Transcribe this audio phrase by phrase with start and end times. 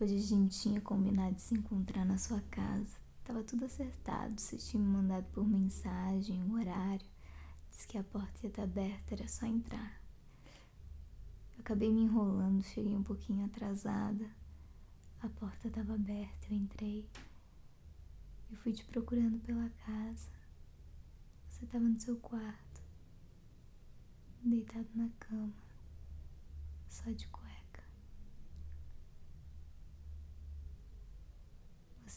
[0.00, 2.96] Hoje a gente tinha combinado de se encontrar na sua casa.
[3.24, 4.40] Tava tudo acertado.
[4.40, 7.04] Você tinha me mandado por mensagem o horário.
[7.68, 10.00] Disse que a porta ia estar aberta, era só entrar.
[11.52, 14.30] Eu acabei me enrolando, cheguei um pouquinho atrasada.
[15.20, 17.04] A porta estava aberta, eu entrei.
[18.52, 20.28] Eu fui te procurando pela casa.
[21.48, 22.80] Você estava no seu quarto,
[24.44, 25.52] deitado na cama,
[26.88, 27.47] só de cueca.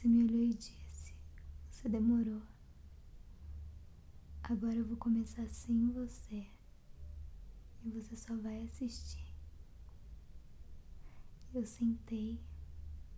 [0.00, 1.12] Você me olhou e disse:
[1.70, 2.40] Você demorou.
[4.42, 6.46] Agora eu vou começar sem você.
[7.84, 9.26] E você só vai assistir.
[11.52, 12.40] Eu sentei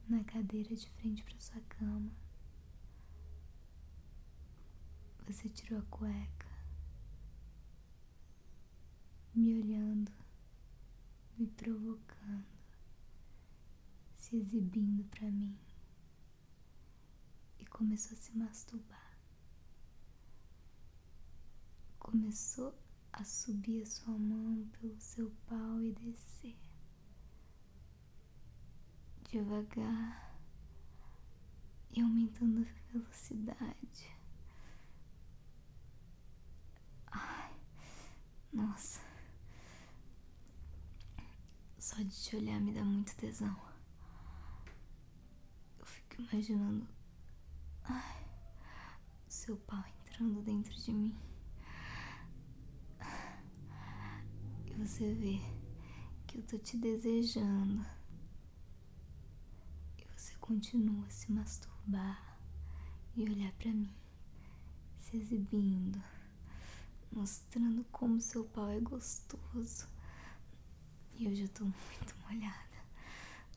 [0.09, 2.11] na cadeira de frente para sua cama.
[5.25, 6.51] Você tirou a cueca,
[9.33, 10.11] me olhando,
[11.39, 12.45] me provocando,
[14.17, 15.57] se exibindo para mim
[17.83, 19.19] começou a se masturbar.
[21.99, 22.73] Começou
[23.13, 26.57] a subir a sua mão pelo seu pau e descer.
[29.29, 30.39] Devagar
[31.91, 34.17] e aumentando a velocidade.
[37.09, 37.53] Ai,
[38.53, 39.01] nossa.
[41.81, 43.61] Só de te olhar me dá muito tesão.
[45.81, 47.02] Eu fico imaginando
[47.85, 48.27] Ai,
[49.29, 51.17] seu pau entrando dentro de mim.
[54.67, 55.41] E você vê
[56.27, 57.85] que eu tô te desejando.
[59.99, 62.39] E você continua a se masturbar
[63.15, 63.95] e olhar para mim,
[64.99, 66.03] se exibindo,
[67.11, 69.89] mostrando como seu pau é gostoso.
[71.15, 72.79] E eu já tô muito molhada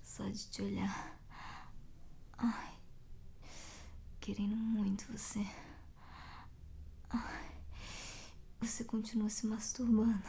[0.04, 1.20] só de te olhar.
[2.38, 2.75] Ai
[4.26, 5.46] querendo muito você.
[8.60, 10.24] Você continua se masturbando.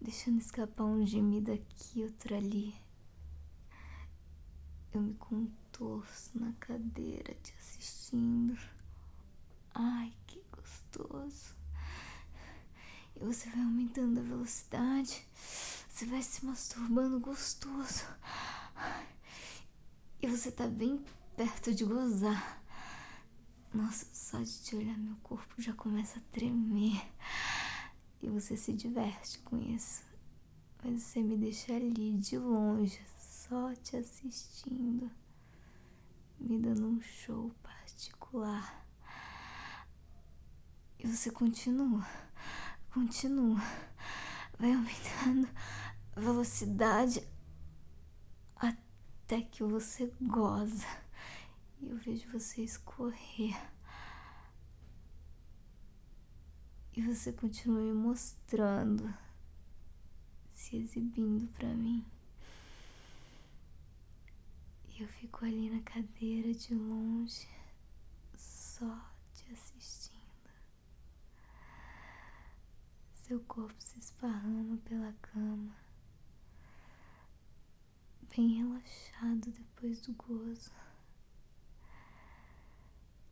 [0.00, 2.72] Deixando escapar um gemido aqui, outro ali.
[4.92, 8.56] Eu me contorço na cadeira te assistindo.
[9.74, 11.56] Ai, que gostoso.
[13.16, 15.26] E você vai aumentando a velocidade.
[15.88, 18.04] Você vai se masturbando gostoso.
[18.76, 19.11] Ai,
[20.22, 21.04] e você tá bem
[21.36, 22.62] perto de gozar.
[23.74, 27.02] Nossa, só de te olhar meu corpo já começa a tremer.
[28.22, 30.04] E você se diverte com isso.
[30.82, 35.10] Mas você me deixa ali de longe, só te assistindo,
[36.38, 38.86] me dando um show particular.
[41.00, 42.06] E você continua,
[42.94, 43.60] continua,
[44.56, 45.48] vai aumentando
[46.14, 47.26] a velocidade
[48.54, 48.91] até
[49.40, 50.86] que você goza
[51.80, 53.56] e eu vejo você escorrer.
[56.94, 59.12] E você continua me mostrando,
[60.50, 62.04] se exibindo para mim.
[64.90, 67.48] E eu fico ali na cadeira de longe,
[68.36, 70.20] só te assistindo.
[73.14, 75.74] Seu corpo se esparrama pela cama
[78.34, 80.72] bem relaxado depois do gozo.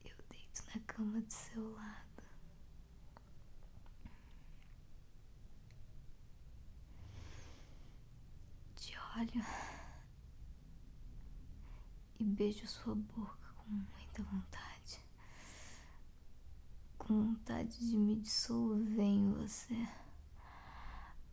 [0.04, 2.22] Eu deito na cama do seu lado.
[8.76, 9.44] Te olho
[12.18, 15.00] e beijo sua boca com muita vontade.
[16.98, 19.88] Com vontade de me dissolver em você.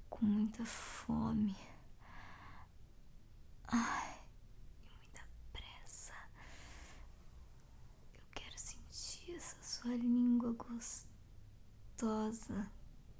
[0.10, 1.54] Com muita fome.
[3.68, 4.19] Ai,
[4.92, 6.14] muita pressa.
[8.14, 12.72] Eu quero sentir essa sua língua gostosa,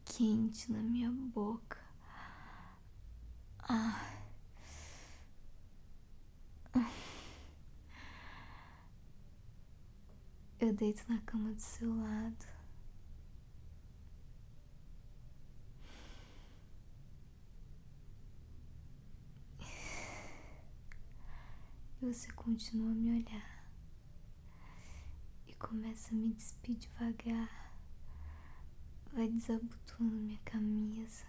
[0.06, 1.78] quente na minha boca.
[3.60, 4.18] Ai.
[10.60, 12.57] Eu deito na cama do seu lado.
[22.08, 23.66] Você continua a me olhar
[25.46, 27.74] e começa a me despir devagar.
[29.12, 31.26] Vai desabotoando minha camisa.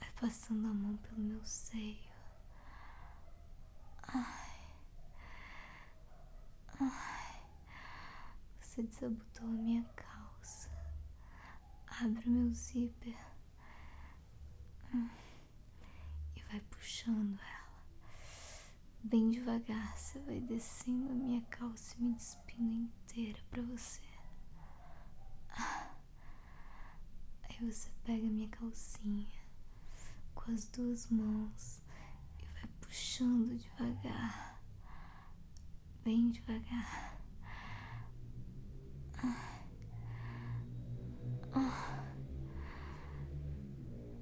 [0.00, 2.12] Vai passando a mão pelo meu seio.
[4.02, 4.58] Ai.
[6.80, 7.42] Ai.
[8.60, 10.17] Você desabotou a minha calça.
[12.00, 13.16] Abre o meu zíper.
[16.36, 17.68] E vai puxando ela.
[19.02, 24.00] Bem devagar, você vai descendo a minha calça e me despindo inteira pra você.
[27.42, 29.26] Aí você pega minha calcinha
[30.34, 31.82] com as duas mãos
[32.38, 34.62] e vai puxando devagar,
[36.04, 37.18] bem devagar.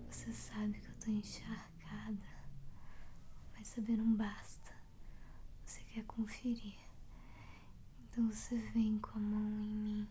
[0.09, 2.29] Você sabe que eu tô encharcada,
[3.53, 4.73] mas saber não basta.
[5.65, 6.79] Você quer conferir.
[7.99, 10.09] Então você vem com a mão em mim.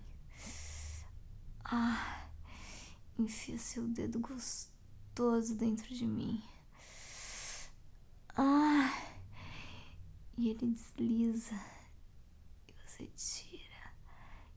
[1.64, 2.28] Ah,
[3.18, 6.44] enfia seu dedo gostoso dentro de mim.
[8.36, 8.92] Ah,
[10.38, 11.56] e ele desliza
[12.68, 13.94] e você tira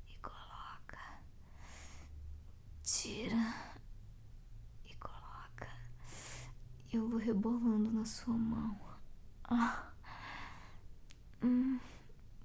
[0.09, 0.99] e coloca,
[2.83, 3.37] tira
[4.85, 5.69] e coloca.
[6.67, 8.79] E eu vou rebolando na sua mão.
[9.45, 9.93] Ah,
[11.43, 11.79] hum,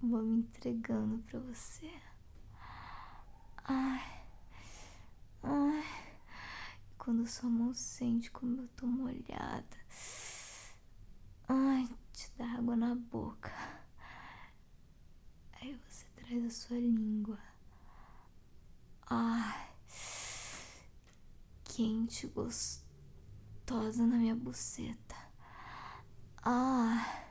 [0.01, 1.91] vou me entregando pra você.
[3.63, 4.25] Ai,
[5.43, 6.13] ai.
[6.97, 9.77] Quando sua mão sente como eu tô molhada,
[11.47, 13.51] ai, te dá água na boca.
[15.53, 17.39] Aí você traz a sua língua.
[19.05, 19.69] Ai,
[21.63, 22.27] quente,
[23.63, 25.15] gostosa na minha buceta.
[26.43, 27.25] Ai,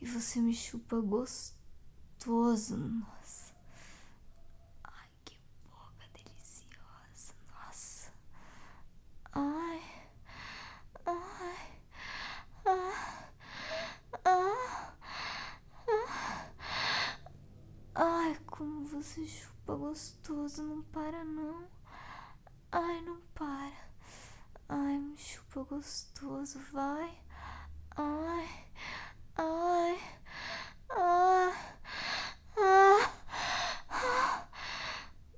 [0.00, 3.54] e você me chupa gostoso, nossa.
[4.84, 8.12] Ai, que boca deliciosa, nossa.
[9.32, 9.82] Ai,
[11.06, 11.80] ai,
[12.66, 13.30] ah,
[14.26, 14.94] ah,
[15.86, 16.50] ah.
[17.94, 21.66] Ai, como você chupa gostoso, não para não.
[22.70, 23.83] Ai, não para.
[25.54, 27.22] Ai, chupa gostoso, vai.
[27.96, 28.48] Ai,
[29.36, 29.98] ai,
[30.90, 31.52] ah,
[32.58, 34.48] ah.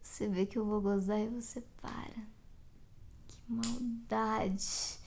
[0.02, 2.26] Você vê que eu vou gozar e você para.
[3.28, 4.98] Que maldade.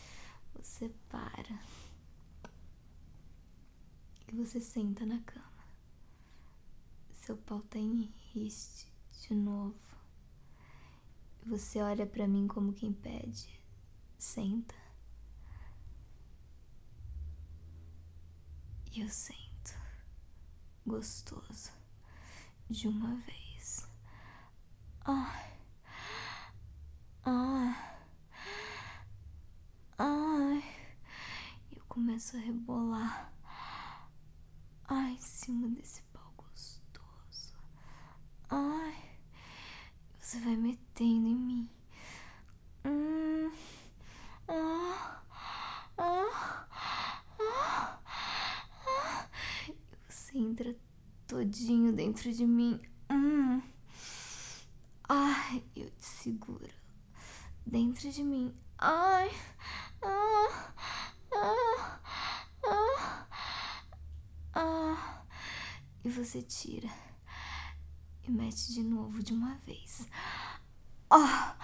[0.53, 1.59] Você para.
[4.27, 5.49] E você senta na cama.
[7.13, 8.87] Seu pau tá em riste
[9.21, 9.75] de novo.
[11.47, 13.49] Você olha pra mim como quem pede.
[14.19, 14.78] Senta.
[18.91, 19.77] E eu sento.
[20.85, 21.71] Gostoso.
[22.69, 23.87] De uma vez.
[25.05, 25.53] Ai.
[27.25, 27.75] Ai.
[29.97, 30.63] Ai.
[31.71, 33.33] Eu começo a rebolar.
[34.87, 37.53] Ai, em cima desse pau gostoso.
[38.49, 39.19] Ai.
[40.19, 41.69] Você vai metendo em mim.
[42.85, 43.51] Hum.
[44.47, 45.23] Ah.
[45.97, 46.67] Ah.
[47.39, 47.99] Ah.
[48.85, 49.29] Ah.
[49.67, 49.75] E
[50.07, 50.75] você entra
[51.27, 52.81] todinho dentro de mim.
[53.09, 53.61] Hum.
[55.07, 56.67] Ai, eu te seguro
[57.65, 58.53] dentro de mim.
[58.77, 59.31] Ai.
[60.01, 60.73] Ah.
[61.33, 61.99] Ah.
[62.65, 63.27] Ah.
[64.53, 65.23] Ah.
[66.03, 66.89] E você tira
[68.27, 70.05] e mete de novo de uma vez.
[71.09, 71.55] Ah.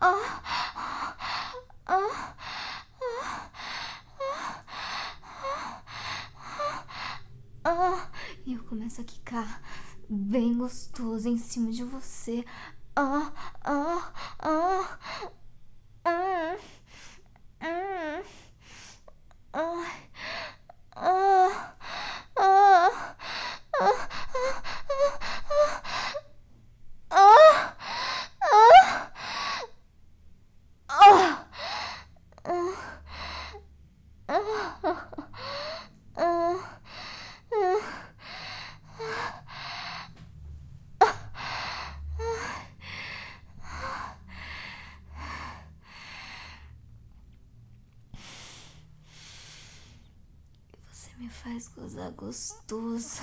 [0.00, 0.42] Ah.
[0.74, 1.16] Ah.
[1.86, 2.36] Ah.
[7.62, 8.10] Ah,
[8.44, 9.62] e eu começo a quicar
[10.10, 12.44] bem gostoso em cima de você.
[12.96, 13.32] Ah,
[13.64, 14.98] ah, ah.
[16.04, 16.56] Hum,
[52.10, 53.22] gostoso.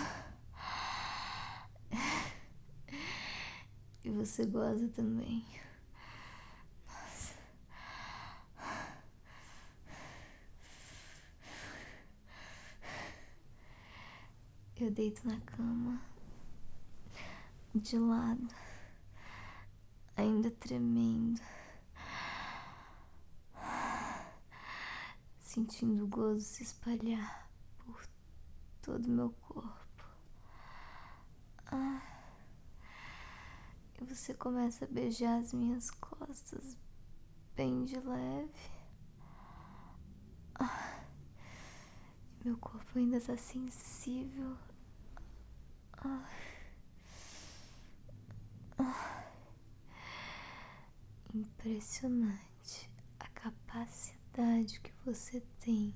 [4.03, 5.45] E você goza também.
[14.79, 15.99] Eu deito na cama,
[17.73, 18.47] de lado,
[20.15, 21.41] ainda tremendo,
[25.41, 27.46] sentindo o gozo se espalhar
[28.87, 30.05] todo o meu corpo.
[31.65, 32.01] Ah,
[33.99, 36.77] e você começa a beijar as minhas costas
[37.53, 38.71] bem de leve.
[40.55, 41.03] Ah,
[42.45, 44.57] meu corpo ainda está sensível.
[45.97, 46.29] Ah,
[51.33, 52.89] impressionante
[53.19, 55.93] a capacidade que você tem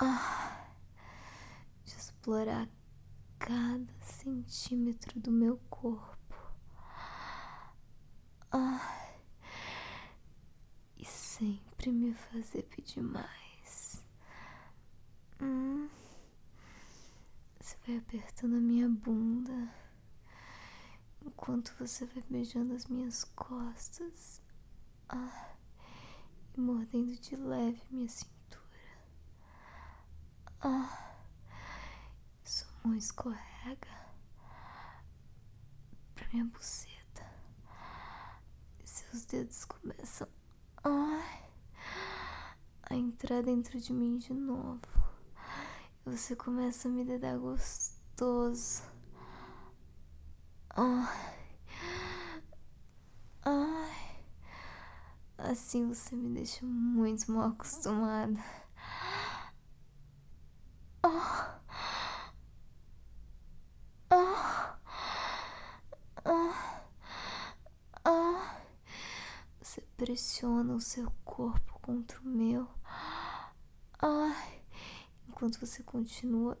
[0.00, 0.72] ah,
[1.84, 2.68] de explorar
[3.38, 6.34] cada centímetro do meu corpo.
[8.50, 9.14] Ah,
[10.96, 14.02] e sempre me fazer pedir mais.
[15.40, 15.88] Hum,
[17.60, 19.72] você vai apertando a minha bunda
[21.22, 24.40] enquanto você vai beijando as minhas costas.
[25.08, 25.54] Ah,
[26.56, 28.39] e mordendo de leve minha cintura.
[30.62, 31.14] Ah,
[32.44, 33.88] sua mão escorrega
[36.14, 37.26] pra minha buceta.
[38.84, 40.28] Seus dedos começam
[42.82, 44.82] a entrar dentro de mim de novo.
[46.04, 48.82] Você começa a me dedar gostoso.
[50.68, 51.38] Ai,
[53.42, 54.24] ai,
[55.38, 58.38] assim você me deixa muito mal acostumada.
[69.60, 72.68] Você pressiona o seu corpo contra o meu.
[73.96, 74.60] Ai,
[75.28, 76.58] enquanto você continua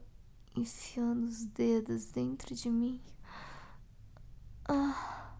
[0.54, 3.02] enfiando os dedos dentro de mim.
[4.68, 5.34] Ah,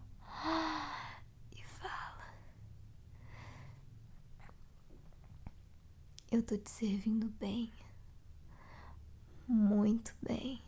[1.55, 2.33] e fala.
[6.29, 7.71] Eu tô te servindo bem
[9.47, 10.61] muito bem.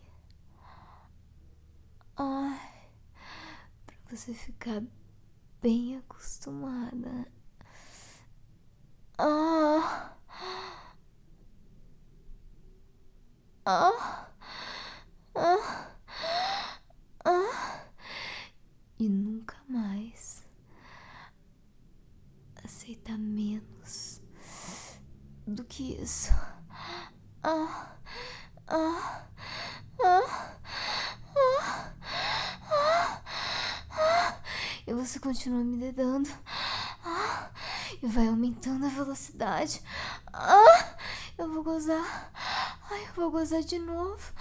[2.16, 2.88] Ai,
[3.86, 4.82] pra você ficar
[5.64, 7.26] bem acostumada.
[9.18, 10.14] Ah.
[13.66, 14.30] Ah.
[15.34, 15.90] Ah.
[17.24, 17.86] Ah.
[19.00, 20.46] E nunca mais
[22.62, 24.22] aceitar menos
[25.48, 26.34] do que isso.
[27.42, 27.98] Ah.
[28.68, 29.28] Ah,
[30.04, 30.44] ah,
[35.14, 36.28] você continua me dedando.
[38.02, 39.80] e vai aumentando a velocidade.
[40.34, 40.98] Ah,
[41.38, 42.32] eu vou gozar.
[42.90, 44.34] Ai, eu vou gozar de novo.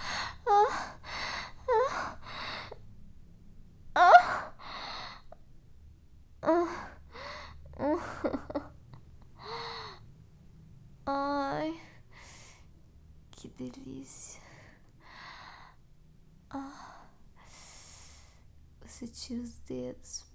[0.47, 0.97] Ah,
[1.69, 2.17] ah,
[3.93, 4.53] ah,
[6.41, 6.87] ah,
[7.77, 8.71] ah.
[11.55, 11.79] Ai
[13.29, 14.41] que delícia.
[16.49, 17.05] Ah,
[18.81, 20.32] você tira os dedos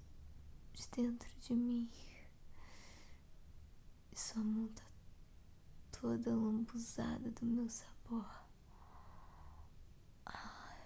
[0.79, 1.91] de dentro de mim
[4.13, 4.85] e sua mão tá
[5.91, 8.25] toda lambuzada do meu sabor.
[10.25, 10.79] Ai,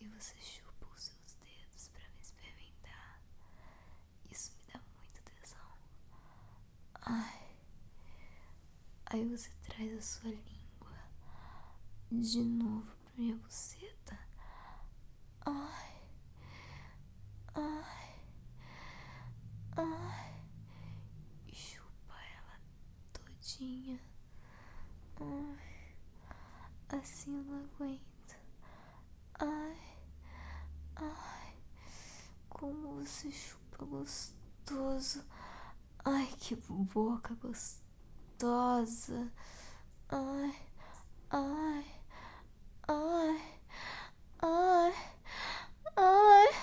[0.00, 3.20] e você chupa os seus dedos para me experimentar.
[4.30, 5.72] Isso me dá muita tesão.
[7.02, 7.56] Ai,
[9.06, 10.98] aí você traz a sua língua
[12.12, 14.18] de novo pra minha buceta.
[15.44, 16.02] Ai,
[17.54, 18.03] ai,
[19.76, 20.44] ai,
[21.52, 22.60] chupa ela
[23.12, 24.00] todinha.
[25.20, 25.96] Ai,
[26.98, 28.36] assim eu não aguento.
[29.38, 29.78] Ai,
[30.96, 31.56] ai,
[32.48, 35.24] como você chupa gostoso.
[36.04, 39.32] Ai, que boca gostosa.
[40.08, 40.74] Ai.
[41.36, 41.84] Ai,
[42.86, 43.40] ai,
[44.42, 44.94] ai,
[45.96, 46.54] ai.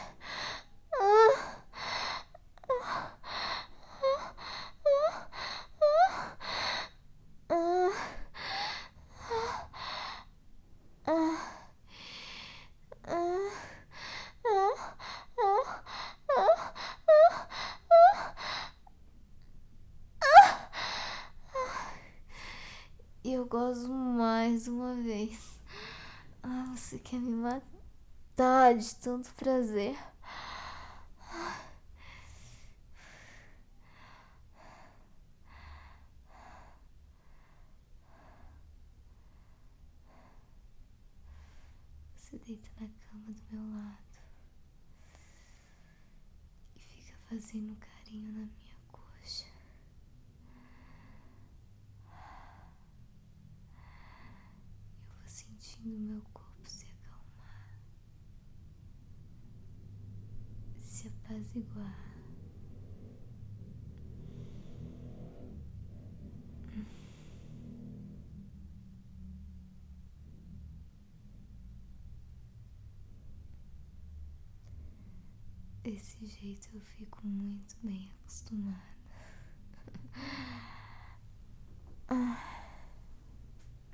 [23.24, 23.88] E eu gosto
[24.62, 25.60] mais uma vez.
[26.44, 29.98] Ah, você quer me matar de tanto prazer.
[42.46, 44.20] deita na cama do meu lado
[46.76, 49.46] e fica fazendo carinho na minha coxa.
[55.08, 55.28] Eu vou
[55.82, 57.80] sentindo meu corpo se acalmar,
[60.80, 62.12] se apaziguar.
[75.84, 79.01] Desse jeito eu fico muito bem acostumada.